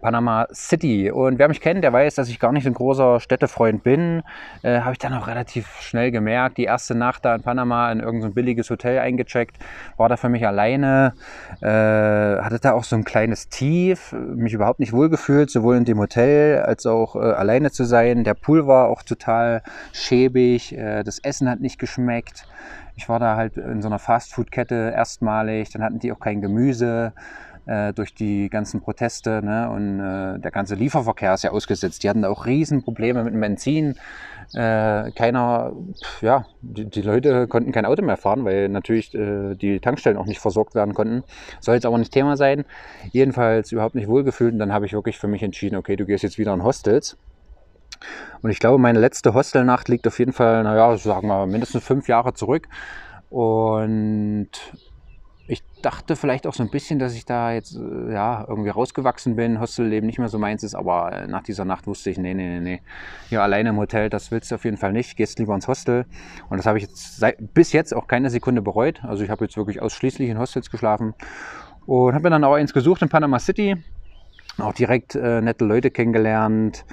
[0.00, 1.10] Panama City.
[1.10, 4.22] Und wer mich kennt, der weiß, dass ich gar nicht ein großer Städtefreund bin.
[4.62, 6.58] Äh, Habe ich dann auch relativ schnell gemerkt.
[6.58, 9.56] Die erste Nacht da in Panama in irgendein billiges Hotel eingecheckt,
[9.96, 11.14] war da für mich alleine.
[11.60, 15.98] Äh, hatte da auch so ein kleines Tief, mich überhaupt nicht wohlgefühlt, sowohl in dem
[15.98, 18.24] Hotel als auch äh, alleine zu sein.
[18.24, 19.62] Der Pool war auch total
[19.92, 20.76] schäbig.
[20.76, 22.46] Äh, das Essen hat nicht geschmeckt.
[22.96, 25.70] Ich war da halt in so einer Fastfood-Kette erstmalig.
[25.70, 27.12] Dann hatten die auch kein Gemüse
[27.66, 29.68] äh, durch die ganzen Proteste ne?
[29.70, 32.02] und äh, der ganze Lieferverkehr ist ja ausgesetzt.
[32.02, 33.96] Die hatten auch Riesenprobleme mit dem Benzin.
[34.54, 35.72] Äh, keiner,
[36.20, 40.26] ja, die, die, Leute konnten kein Auto mehr fahren, weil natürlich äh, die Tankstellen auch
[40.26, 41.24] nicht versorgt werden konnten.
[41.60, 42.64] Soll jetzt aber nicht Thema sein.
[43.10, 46.22] Jedenfalls überhaupt nicht wohlgefühlt und dann habe ich wirklich für mich entschieden, okay, du gehst
[46.22, 47.18] jetzt wieder in Hostels.
[48.42, 52.06] Und ich glaube, meine letzte Hostelnacht liegt auf jeden Fall, naja, sagen wir mindestens fünf
[52.06, 52.68] Jahre zurück.
[53.30, 54.50] Und
[55.48, 59.36] ich dachte vielleicht auch so ein bisschen, dass ich da jetzt äh, ja, irgendwie rausgewachsen
[59.36, 62.34] bin, Hostelleben nicht mehr so meins ist, aber äh, nach dieser Nacht wusste ich, nee,
[62.34, 62.82] nee, nee, nee,
[63.28, 66.06] hier alleine im Hotel, das willst du auf jeden Fall nicht, gehst lieber ins Hostel.
[66.48, 69.04] Und das habe ich jetzt seit, bis jetzt auch keine Sekunde bereut.
[69.04, 71.14] Also ich habe jetzt wirklich ausschließlich in Hostels geschlafen
[71.86, 73.76] und habe mir dann auch eins gesucht in Panama City,
[74.58, 76.84] auch direkt äh, nette Leute kennengelernt.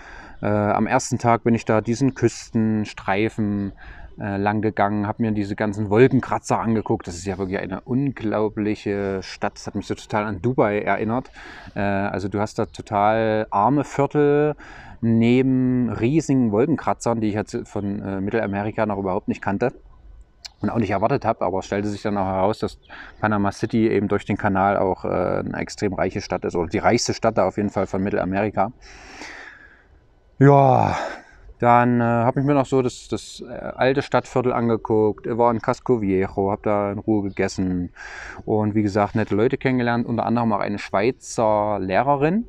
[0.44, 3.72] Äh, am ersten Tag bin ich da diesen Küstenstreifen
[4.20, 7.08] äh, lang gegangen, habe mir diese ganzen Wolkenkratzer angeguckt.
[7.08, 9.56] Das ist ja wirklich eine unglaubliche Stadt.
[9.56, 11.32] Das hat mich so total an Dubai erinnert.
[11.76, 14.56] Äh, also du hast da total arme Viertel
[15.02, 19.74] neben riesigen Wolkenkratzern, die ich jetzt von äh, Mittelamerika noch überhaupt nicht kannte
[20.62, 22.80] und auch nicht erwartet habe, aber es stellte sich dann auch heraus, dass
[23.20, 26.78] Panama City eben durch den Kanal auch äh, eine extrem reiche Stadt ist oder die
[26.78, 28.72] reichste Stadt da auf jeden Fall von Mittelamerika.
[30.40, 30.96] Ja,
[31.64, 35.62] dann äh, habe ich mir noch so das, das äh, alte Stadtviertel angeguckt, war in
[35.62, 37.94] Casco Viejo, habe da in Ruhe gegessen
[38.44, 42.46] und wie gesagt nette Leute kennengelernt, unter anderem auch eine Schweizer Lehrerin.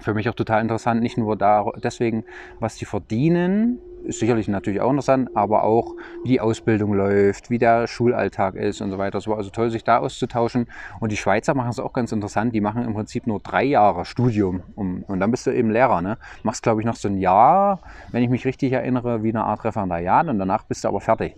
[0.00, 2.24] Für mich auch total interessant, nicht nur da, deswegen,
[2.60, 7.58] was die verdienen, ist sicherlich natürlich auch interessant, aber auch wie die Ausbildung läuft, wie
[7.58, 9.18] der Schulalltag ist und so weiter.
[9.18, 10.66] Es war also toll, sich da auszutauschen.
[11.00, 12.54] Und die Schweizer machen es auch ganz interessant.
[12.54, 16.02] Die machen im Prinzip nur drei Jahre Studium um, und dann bist du eben Lehrer.
[16.02, 16.18] Ne?
[16.42, 17.80] Machst, glaube ich, noch so ein Jahr,
[18.12, 21.36] wenn ich mich richtig erinnere, wie eine Art Referendariat und danach bist du aber fertig.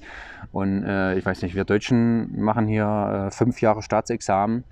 [0.52, 4.64] Und äh, ich weiß nicht, wir Deutschen machen hier äh, fünf Jahre Staatsexamen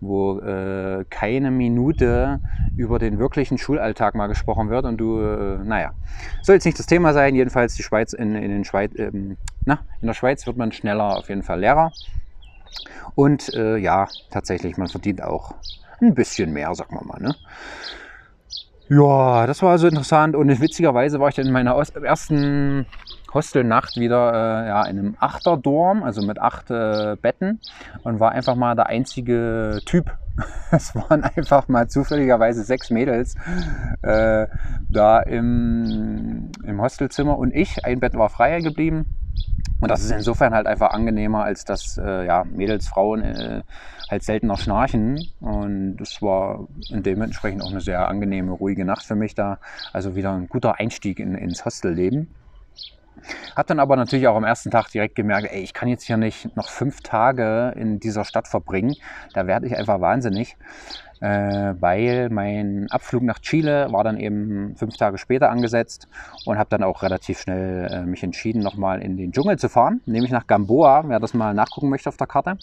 [0.00, 2.40] wo äh, keine Minute
[2.76, 5.92] über den wirklichen Schulalltag mal gesprochen wird und du, äh, naja,
[6.42, 9.80] soll jetzt nicht das Thema sein, jedenfalls die Schweiz, in, in, den Schweiz, ähm, na,
[10.00, 11.92] in der Schweiz wird man schneller auf jeden Fall Lehrer
[13.14, 15.54] und äh, ja, tatsächlich, man verdient auch
[16.00, 17.34] ein bisschen mehr, sagen wir mal, ne?
[18.90, 22.86] Ja, das war also interessant und witzigerweise war ich dann in meiner ersten
[23.32, 27.60] Hostelnacht wieder äh, ja, in einem Achterdorm, also mit acht äh, Betten
[28.02, 30.10] und war einfach mal der einzige Typ
[30.70, 33.34] Es waren einfach mal zufälligerweise sechs Mädels
[34.02, 34.46] äh,
[34.90, 37.84] da im, im Hostelzimmer und ich.
[37.84, 39.06] Ein Bett war frei geblieben.
[39.80, 43.62] Und das ist insofern halt einfach angenehmer, als dass äh, ja, Mädels, Frauen äh,
[44.10, 45.20] halt seltener schnarchen.
[45.40, 49.58] Und das war dementsprechend auch eine sehr angenehme, ruhige Nacht für mich da.
[49.92, 52.34] Also wieder ein guter Einstieg in, ins Hostelleben.
[53.56, 56.16] Hab dann aber natürlich auch am ersten Tag direkt gemerkt, ey, ich kann jetzt hier
[56.16, 58.94] nicht noch fünf Tage in dieser Stadt verbringen.
[59.34, 60.56] Da werde ich einfach wahnsinnig,
[61.20, 66.08] äh, weil mein Abflug nach Chile war dann eben fünf Tage später angesetzt
[66.46, 70.00] und habe dann auch relativ schnell äh, mich entschieden, nochmal in den Dschungel zu fahren,
[70.06, 72.58] nämlich nach Gamboa, wer das mal nachgucken möchte auf der Karte.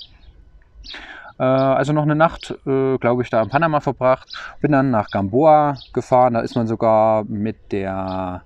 [1.38, 4.30] Äh, also noch eine Nacht, äh, glaube ich, da in Panama verbracht.
[4.62, 6.34] Bin dann nach Gamboa gefahren.
[6.34, 8.44] Da ist man sogar mit der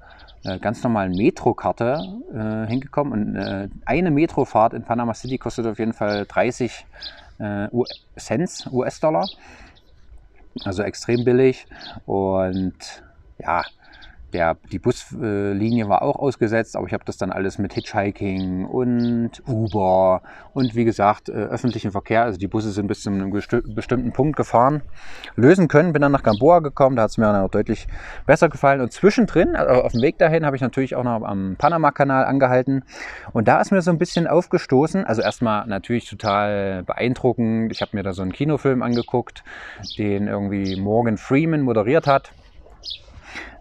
[0.58, 2.02] ganz normalen Metrokarte
[2.34, 3.14] äh, hingekommen.
[3.14, 6.86] Und äh, eine Metrofahrt in Panama City kostet auf jeden Fall 30
[7.40, 7.68] äh,
[8.18, 9.28] Cent, US-Dollar.
[10.64, 11.68] Also extrem billig.
[12.06, 13.04] Und
[13.38, 13.64] ja,
[14.34, 19.32] der, die Buslinie war auch ausgesetzt, aber ich habe das dann alles mit Hitchhiking und
[19.48, 20.22] Uber
[20.54, 24.36] und wie gesagt äh, öffentlichen Verkehr, also die Busse sind bis zu einem bestimmten Punkt
[24.36, 24.82] gefahren,
[25.36, 25.94] lösen können.
[25.94, 27.88] Bin dann nach Gamboa gekommen, da hat es mir dann auch deutlich
[28.26, 28.82] besser gefallen.
[28.82, 32.84] Und zwischendrin, also auf dem Weg dahin, habe ich natürlich auch noch am Panama-Kanal angehalten.
[33.34, 37.72] Und da ist mir so ein bisschen aufgestoßen, also erstmal natürlich total beeindruckend.
[37.72, 39.44] Ich habe mir da so einen Kinofilm angeguckt,
[39.98, 42.32] den irgendwie Morgan Freeman moderiert hat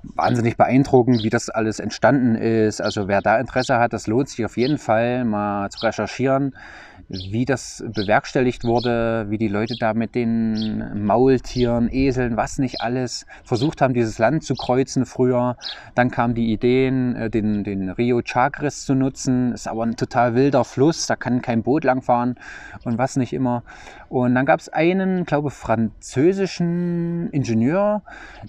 [0.03, 2.81] wahnsinnig beeindruckend, wie das alles entstanden ist.
[2.81, 6.55] Also wer da Interesse hat, das lohnt sich auf jeden Fall mal zu recherchieren
[7.09, 13.25] wie das bewerkstelligt wurde, wie die Leute da mit den Maultieren, Eseln, was nicht alles
[13.45, 15.57] versucht haben, dieses Land zu kreuzen früher.
[15.95, 19.53] Dann kamen die Ideen, äh, den, den Rio Chagres zu nutzen.
[19.53, 22.39] Ist aber ein total wilder Fluss, da kann kein Boot langfahren
[22.85, 23.63] und was nicht immer.
[24.09, 28.03] Und dann gab es einen, glaube französischen Ingenieur,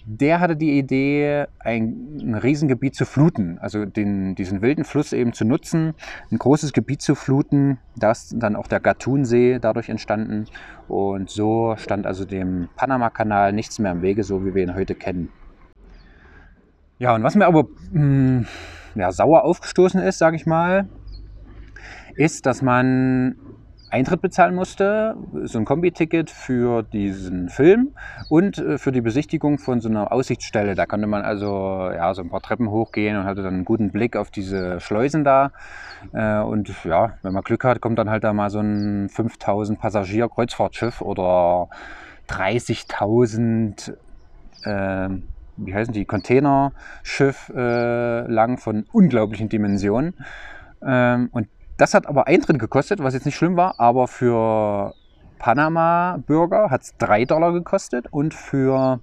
[0.05, 5.33] der hatte die Idee, ein, ein Riesengebiet zu fluten, also den, diesen wilden Fluss eben
[5.33, 5.95] zu nutzen,
[6.31, 10.45] ein großes Gebiet zu fluten, das dann auch der Gatun-See dadurch entstanden.
[10.87, 14.95] Und so stand also dem Panama-Kanal nichts mehr im Wege, so wie wir ihn heute
[14.95, 15.29] kennen.
[16.99, 18.47] Ja, und was mir aber mh, hm,
[18.95, 20.87] ja, sauer aufgestoßen ist, sage ich mal,
[22.15, 23.35] ist, dass man
[23.91, 27.95] Eintritt bezahlen musste, so ein Kombi-Ticket für diesen Film
[28.29, 30.75] und äh, für die Besichtigung von so einer Aussichtsstelle.
[30.75, 33.91] Da konnte man also ja, so ein paar Treppen hochgehen und hatte dann einen guten
[33.91, 35.51] Blick auf diese Schleusen da.
[36.13, 39.79] Äh, und ja, wenn man Glück hat, kommt dann halt da mal so ein 5000
[39.79, 41.69] Passagier Kreuzfahrtschiff oder
[42.29, 43.93] 30.000
[44.65, 45.09] äh,
[45.61, 50.13] wie heißen die, Containerschiff äh, lang von unglaublichen Dimensionen.
[50.81, 51.47] Ähm, und
[51.79, 54.93] das hat aber Eintritt gekostet, was jetzt nicht schlimm war, aber für
[55.39, 58.99] Panama-Bürger hat es 3 Dollar gekostet und für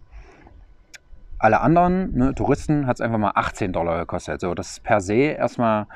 [1.39, 4.41] alle anderen ne, Touristen hat es einfach mal 18 Dollar gekostet.
[4.41, 5.87] So, das ist per se erstmal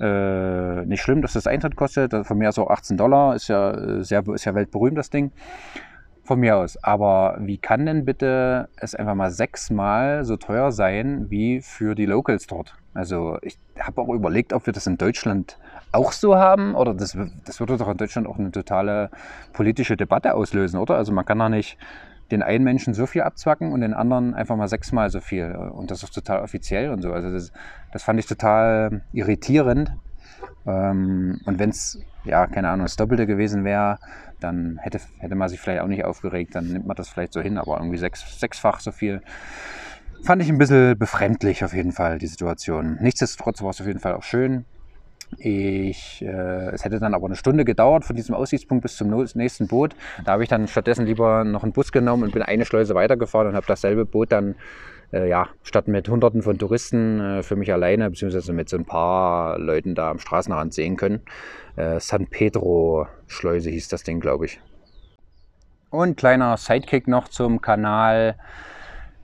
[0.00, 2.12] äh, nicht schlimm, dass das Eintritt kostet.
[2.26, 5.30] Von mir aus auch 18 Dollar, ist ja, sehr, ist ja weltberühmt das Ding.
[6.24, 6.76] Von mir aus.
[6.82, 12.06] Aber wie kann denn bitte es einfach mal sechsmal so teuer sein wie für die
[12.06, 12.74] Locals dort?
[12.94, 15.56] Also ich habe auch überlegt, ob wir das in Deutschland
[15.92, 16.74] auch so haben?
[16.74, 19.10] Oder das, das würde doch in Deutschland auch eine totale
[19.52, 20.96] politische Debatte auslösen, oder?
[20.96, 21.78] Also man kann doch nicht
[22.30, 25.54] den einen Menschen so viel abzwacken und den anderen einfach mal sechsmal so viel.
[25.54, 27.12] Und das ist total offiziell und so.
[27.12, 27.52] Also das,
[27.92, 29.92] das fand ich total irritierend.
[30.66, 33.98] Ähm, und wenn es, ja, keine Ahnung, das Doppelte gewesen wäre,
[34.40, 36.54] dann hätte, hätte man sich vielleicht auch nicht aufgeregt.
[36.54, 39.22] Dann nimmt man das vielleicht so hin, aber irgendwie sechs, sechsfach so viel.
[40.22, 42.98] Fand ich ein bisschen befremdlich auf jeden Fall, die Situation.
[43.00, 44.64] Nichtsdestotrotz war es auf jeden Fall auch schön.
[45.38, 49.66] Ich, äh, es hätte dann aber eine Stunde gedauert von diesem Aussichtspunkt bis zum nächsten
[49.66, 49.94] Boot.
[50.24, 53.48] Da habe ich dann stattdessen lieber noch einen Bus genommen und bin eine Schleuse weitergefahren
[53.48, 54.54] und habe dasselbe Boot dann,
[55.12, 58.84] äh, ja, statt mit Hunderten von Touristen äh, für mich alleine, beziehungsweise mit so ein
[58.84, 61.20] paar Leuten da am Straßenrand sehen können.
[61.74, 64.60] Äh, San Pedro Schleuse hieß das Ding, glaube ich.
[65.90, 68.36] Und kleiner Sidekick noch zum Kanal.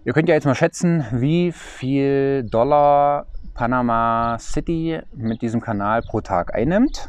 [0.05, 6.21] Ihr könnt ja jetzt mal schätzen, wie viel Dollar Panama City mit diesem Kanal pro
[6.21, 7.09] Tag einnimmt.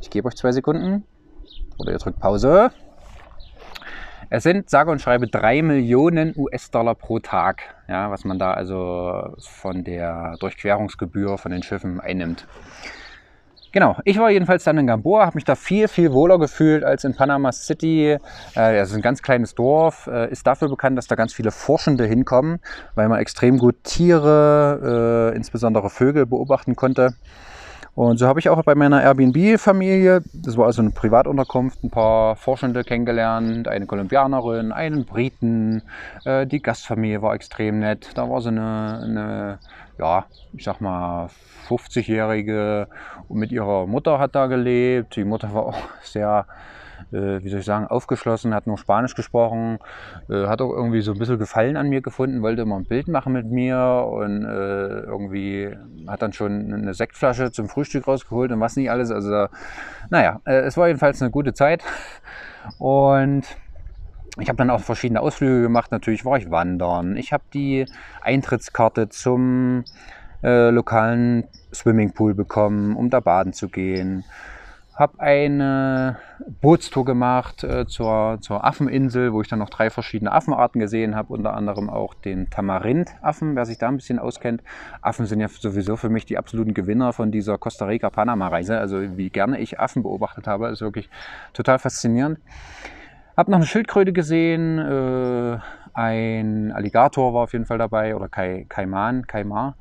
[0.00, 1.04] Ich gebe euch zwei Sekunden.
[1.78, 2.70] Oder ihr drückt Pause.
[4.32, 9.34] Es sind sage und schreibe 3 Millionen US-Dollar pro Tag, ja, was man da also
[9.40, 12.46] von der Durchquerungsgebühr von den Schiffen einnimmt.
[13.72, 17.04] Genau, ich war jedenfalls dann in Gamboa, habe mich da viel, viel wohler gefühlt als
[17.04, 18.10] in Panama City.
[18.10, 18.18] Äh,
[18.54, 22.04] das ist ein ganz kleines Dorf, äh, ist dafür bekannt, dass da ganz viele Forschende
[22.04, 22.58] hinkommen,
[22.96, 27.14] weil man extrem gut Tiere, äh, insbesondere Vögel, beobachten konnte.
[27.94, 32.36] Und so habe ich auch bei meiner Airbnb-Familie, das war also eine Privatunterkunft, ein paar
[32.36, 35.82] Forschende kennengelernt, eine Kolumbianerin, einen Briten,
[36.24, 38.10] äh, die Gastfamilie war extrem nett.
[38.14, 39.58] Da war so eine, eine
[39.98, 41.28] ja, ich sag mal,
[41.68, 42.88] 50-Jährige
[43.28, 45.16] mit ihrer Mutter hat da gelebt.
[45.16, 46.46] Die Mutter war auch sehr
[47.12, 49.78] äh, wie soll ich sagen, aufgeschlossen, hat nur Spanisch gesprochen,
[50.28, 53.08] äh, hat auch irgendwie so ein bisschen Gefallen an mir gefunden, wollte immer ein Bild
[53.08, 58.60] machen mit mir und äh, irgendwie hat dann schon eine Sektflasche zum Frühstück rausgeholt und
[58.60, 59.10] was nicht alles.
[59.10, 59.46] Also,
[60.10, 61.82] naja, äh, es war jedenfalls eine gute Zeit
[62.78, 63.44] und
[64.38, 65.90] ich habe dann auch verschiedene Ausflüge gemacht.
[65.90, 67.16] Natürlich war ich wandern.
[67.16, 67.86] Ich habe die
[68.22, 69.84] Eintrittskarte zum
[70.42, 74.24] äh, lokalen Swimmingpool bekommen, um da baden zu gehen
[75.00, 76.18] habe eine
[76.60, 81.32] Bootstour gemacht äh, zur, zur Affeninsel, wo ich dann noch drei verschiedene Affenarten gesehen habe,
[81.32, 84.62] unter anderem auch den Tamarind-Affen, wer sich da ein bisschen auskennt.
[85.00, 88.78] Affen sind ja sowieso für mich die absoluten Gewinner von dieser Costa Rica-Panama-Reise.
[88.78, 91.08] Also wie gerne ich Affen beobachtet habe, ist wirklich
[91.54, 92.38] total faszinierend.
[93.38, 95.58] Habe noch eine Schildkröte gesehen, äh,
[95.94, 99.76] ein Alligator war auf jeden Fall dabei oder Kai, Kaiman, Kaimar.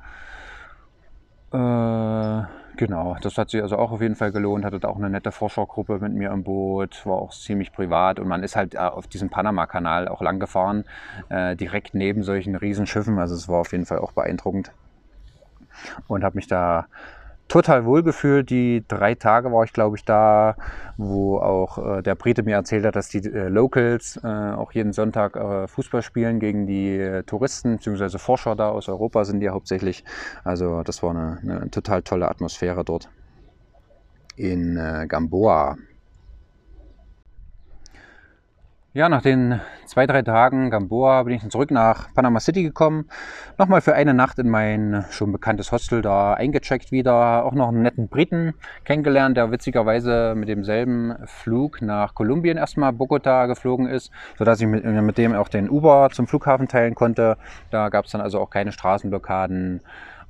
[1.51, 2.43] Äh,
[2.80, 4.63] Genau, das hat sich also auch auf jeden Fall gelohnt.
[4.63, 8.42] Hatte auch eine nette Forschergruppe mit mir im Boot, war auch ziemlich privat und man
[8.42, 10.86] ist halt äh, auf diesem Panama-Kanal auch lang gefahren,
[11.28, 13.20] äh, direkt neben solchen Riesenschiffen.
[13.20, 14.72] Also es war auf jeden Fall auch beeindruckend
[16.08, 16.86] und habe mich da
[17.49, 18.49] total wohlgefühlt.
[18.49, 20.55] Die drei Tage war ich, glaube ich, da,
[20.95, 24.93] wo auch äh, der Brite mir erzählt hat, dass die äh, Locals äh, auch jeden
[24.93, 28.17] Sonntag äh, Fußball spielen gegen die äh, Touristen bzw.
[28.17, 30.05] Forscher da aus Europa sind die ja hauptsächlich.
[30.43, 33.09] Also das war eine, eine total tolle Atmosphäre dort
[34.38, 35.77] in äh, Gamboa.
[38.91, 43.06] Ja, nach den zwei, drei Tagen Gamboa bin ich dann zurück nach Panama City gekommen.
[43.60, 47.45] Nochmal für eine Nacht in mein schon bekanntes Hostel da eingecheckt wieder.
[47.45, 53.45] Auch noch einen netten Briten kennengelernt, der witzigerweise mit demselben Flug nach Kolumbien erstmal Bogota
[53.45, 57.38] geflogen ist, sodass ich mit, mit dem auch den Uber zum Flughafen teilen konnte.
[57.69, 59.82] Da gab es dann also auch keine Straßenblockaden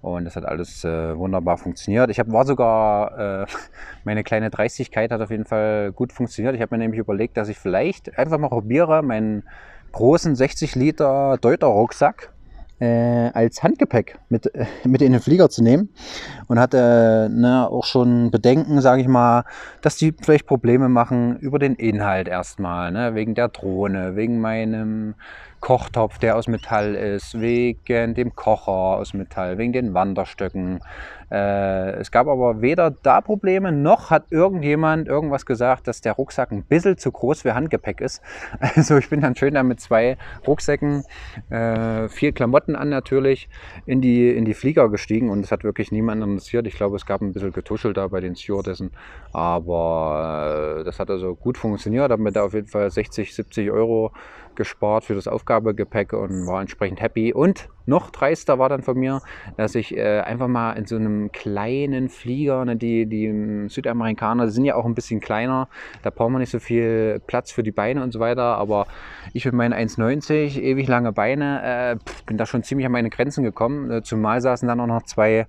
[0.02, 2.10] und das hat alles äh, wunderbar funktioniert.
[2.10, 3.46] Ich hab, war sogar, äh,
[4.04, 6.56] meine kleine Dreistigkeit hat auf jeden Fall gut funktioniert.
[6.56, 9.44] Ich habe mir nämlich überlegt, dass ich vielleicht einfach mal probiere, meinen
[9.92, 12.32] großen 60 Liter Deuter Rucksack
[12.80, 14.52] äh, als Handgepäck mit,
[14.86, 15.90] mit in den Flieger zu nehmen
[16.48, 19.44] und hatte ne, auch schon Bedenken, sage ich mal,
[19.82, 25.16] dass die vielleicht Probleme machen über den Inhalt erstmal, ne, wegen der Drohne, wegen meinem
[25.60, 30.80] Kochtopf, der aus Metall ist, wegen dem Kocher aus Metall, wegen den Wanderstöcken.
[31.32, 36.52] Äh, es gab aber weder da Probleme, noch hat irgendjemand irgendwas gesagt, dass der Rucksack
[36.52, 38.22] ein bisschen zu groß für Handgepäck ist.
[38.76, 40.18] Also ich bin dann schön da mit zwei
[40.48, 41.04] Rucksäcken,
[41.50, 43.50] äh, vier Klamotten an natürlich,
[43.86, 46.68] in die, in die Flieger gestiegen und es hat wirklich niemanden interessiert.
[46.68, 48.92] Ich glaube, es gab ein bisschen getuschelt da bei den Stewardessen,
[49.34, 52.12] aber äh, das hat also gut funktioniert.
[52.12, 54.12] Habe mir da auf jeden Fall 60, 70 Euro
[54.60, 57.34] gespart für das Aufgabegepäck und war entsprechend happy.
[57.34, 59.22] Und noch dreister war dann von mir,
[59.58, 64.52] dass ich äh, einfach mal in so einem kleinen Flieger, ne, die, die Südamerikaner die
[64.52, 65.70] sind ja auch ein bisschen kleiner,
[66.04, 68.86] da braucht man nicht so viel Platz für die Beine und so weiter, aber
[69.34, 73.44] ich mit meinen 1,90, ewig lange Beine, äh, bin da schon ziemlich an meine Grenzen
[73.44, 73.90] gekommen.
[73.90, 75.48] Äh, zumal saßen dann auch noch zwei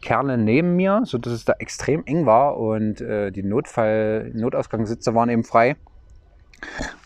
[0.00, 5.28] Kerle neben mir, sodass es da extrem eng war und äh, die Notfall Notausgangssitze waren
[5.28, 5.76] eben frei.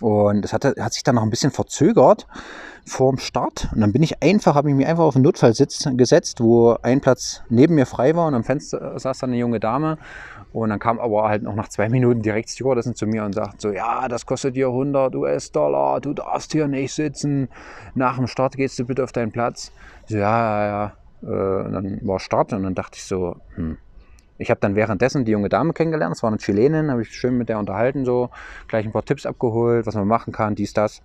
[0.01, 2.27] Und das hat, hat sich dann noch ein bisschen verzögert
[2.87, 3.69] vorm Start.
[3.75, 7.01] Und dann bin ich einfach, habe ich mich einfach auf den Notfallsitz gesetzt, wo ein
[7.01, 9.99] Platz neben mir frei war und am Fenster saß dann eine junge Dame.
[10.53, 13.61] Und dann kam aber halt noch nach zwei Minuten direkt Stewardessen zu mir und sagt
[13.61, 17.49] so, ja, das kostet dir 100 US-Dollar, du darfst hier nicht sitzen.
[17.95, 19.71] Nach dem Start gehst du bitte auf deinen Platz.
[20.09, 20.93] So, ja, ja, ja.
[21.23, 23.79] Äh, und dann war Start und dann dachte ich so, hm,
[24.41, 27.37] ich habe dann währenddessen die junge Dame kennengelernt, das war eine Chilenin, habe ich schön
[27.37, 28.31] mit der unterhalten, so
[28.69, 31.03] gleich ein paar Tipps abgeholt, was man machen kann, dies, das.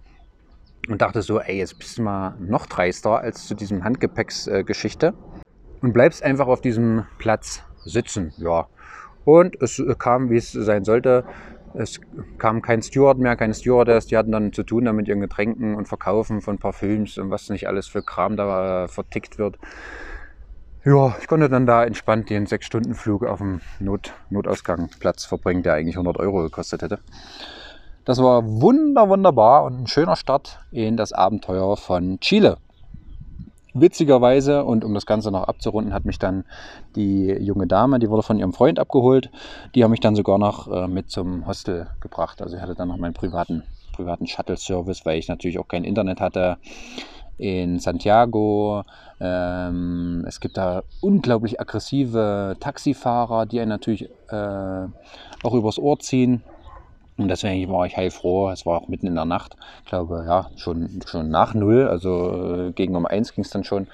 [0.88, 5.45] Und dachte so, ey, jetzt bist du mal noch dreister als zu diesem Handgepäcksgeschichte äh,
[5.82, 8.34] und bleibst einfach auf diesem Platz sitzen.
[8.38, 8.67] Ja.
[9.26, 11.26] Und es kam, wie es sein sollte.
[11.74, 12.00] Es
[12.38, 14.06] kam kein Steward mehr, keine Stewardess.
[14.06, 17.67] Die hatten dann zu tun damit ihren Getränken und Verkaufen von Parfüms und was nicht
[17.67, 19.58] alles für Kram da äh, vertickt wird.
[20.86, 25.95] Ja, ich konnte dann da entspannt den 6-Stunden-Flug auf dem Not Notausgangsplatz verbringen, der eigentlich
[25.95, 27.00] 100 Euro gekostet hätte.
[28.06, 32.58] Das war wunder, wunderbar und ein schöner Start in das Abenteuer von Chile.
[33.73, 36.46] Witzigerweise, und um das Ganze noch abzurunden, hat mich dann
[36.96, 39.31] die junge Dame, die wurde von ihrem Freund abgeholt,
[39.73, 42.44] die haben mich dann sogar noch äh, mit zum Hostel gebracht.
[42.44, 46.21] Also ich hatte dann noch meinen privaten, privaten Shuttle-Service, weil ich natürlich auch kein Internet
[46.21, 46.58] hatte
[47.38, 48.83] in Santiago.
[49.19, 54.88] Ähm, es gibt da unglaublich aggressive Taxifahrer, die einen natürlich äh,
[55.44, 56.44] auch übers Ohr ziehen.
[57.17, 58.50] Und deswegen war ich heilfroh.
[58.50, 59.56] Es war auch mitten in der Nacht.
[59.83, 63.63] Ich glaube, ja, schon, schon nach Null, also äh, gegen um eins ging es dann
[63.63, 63.88] schon,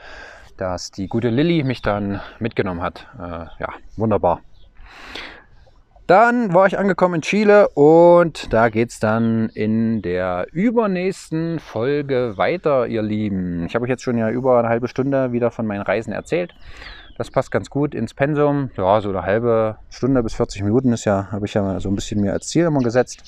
[0.58, 3.06] dass die gute Lilly mich dann mitgenommen hat.
[3.20, 4.42] Äh, ja, wunderbar.
[6.12, 12.34] Dann war ich angekommen in Chile und da geht es dann in der übernächsten Folge
[12.36, 13.66] weiter, ihr Lieben.
[13.66, 16.54] Ich habe euch jetzt schon ja über eine halbe Stunde wieder von meinen Reisen erzählt.
[17.18, 18.72] Das passt ganz gut ins Pensum.
[18.76, 21.96] Ja, so eine halbe Stunde bis 40 Minuten ist ja, habe ich ja so ein
[21.96, 23.24] bisschen mir als Ziel immer gesetzt.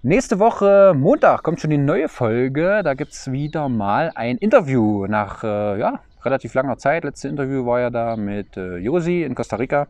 [0.00, 2.80] Nächste Woche, Montag, kommt schon die neue Folge.
[2.84, 7.04] Da gibt es wieder mal ein Interview nach äh, ja, relativ langer Zeit.
[7.04, 9.88] Letzte Interview war ja da mit äh, Josi in Costa Rica.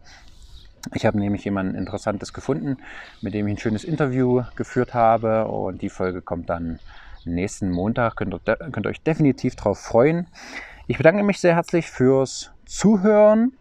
[0.95, 2.79] Ich habe nämlich jemanden Interessantes gefunden,
[3.21, 6.79] mit dem ich ein schönes Interview geführt habe und die Folge kommt dann
[7.25, 8.17] nächsten Montag.
[8.17, 10.27] Könnt ihr, könnt euch definitiv darauf freuen.
[10.87, 13.53] Ich bedanke mich sehr herzlich fürs Zuhören.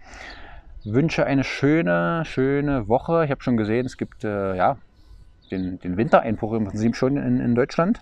[0.84, 3.26] Wünsche eine schöne, schöne Woche.
[3.26, 4.78] Ich habe schon gesehen, es gibt äh, ja,
[5.50, 8.02] den, den Wintereinbruch im Prinzip schon in, in Deutschland.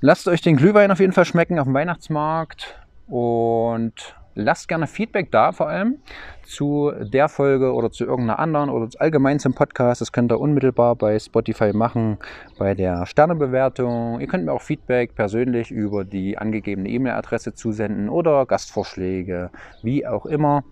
[0.00, 5.30] Lasst euch den Glühwein auf jeden Fall schmecken auf dem Weihnachtsmarkt und Lasst gerne Feedback
[5.30, 5.98] da, vor allem
[6.44, 10.00] zu der Folge oder zu irgendeiner anderen oder allgemein zum Podcast.
[10.00, 12.18] Das könnt ihr unmittelbar bei Spotify machen,
[12.58, 14.20] bei der Sternebewertung.
[14.20, 19.50] Ihr könnt mir auch Feedback persönlich über die angegebene E-Mail-Adresse zusenden oder Gastvorschläge,
[19.82, 20.64] wie auch immer.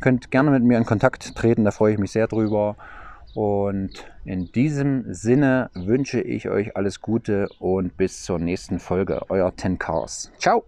[0.00, 2.76] Könnt gerne mit mir in Kontakt treten, da freue ich mich sehr drüber.
[3.34, 3.90] Und
[4.24, 9.22] in diesem Sinne wünsche ich euch alles Gute und bis zur nächsten Folge.
[9.28, 10.32] Euer Ten Cars.
[10.38, 10.64] Ciao!